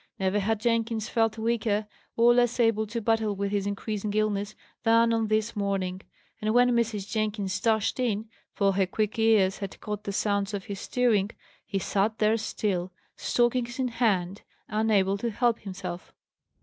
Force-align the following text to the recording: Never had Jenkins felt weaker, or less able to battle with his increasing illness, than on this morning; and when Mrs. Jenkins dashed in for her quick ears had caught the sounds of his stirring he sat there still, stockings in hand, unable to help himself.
Never 0.19 0.39
had 0.39 0.59
Jenkins 0.59 1.09
felt 1.09 1.37
weaker, 1.37 1.85
or 2.17 2.33
less 2.33 2.59
able 2.59 2.87
to 2.87 2.99
battle 3.01 3.35
with 3.35 3.51
his 3.51 3.67
increasing 3.67 4.11
illness, 4.15 4.55
than 4.81 5.13
on 5.13 5.27
this 5.27 5.55
morning; 5.55 6.01
and 6.41 6.55
when 6.55 6.71
Mrs. 6.71 7.07
Jenkins 7.07 7.59
dashed 7.61 7.99
in 7.99 8.27
for 8.51 8.71
her 8.71 8.87
quick 8.87 9.19
ears 9.19 9.59
had 9.59 9.79
caught 9.79 10.05
the 10.05 10.11
sounds 10.11 10.55
of 10.55 10.65
his 10.65 10.79
stirring 10.79 11.29
he 11.67 11.77
sat 11.77 12.17
there 12.17 12.37
still, 12.37 12.91
stockings 13.15 13.77
in 13.77 13.89
hand, 13.89 14.41
unable 14.69 15.19
to 15.19 15.29
help 15.29 15.59
himself. 15.59 16.11